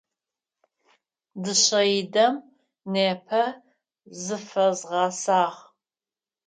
Дышъэидэм 1.43 2.33
непэ 2.93 3.43
зыфэзгъэсагъ. 4.23 5.55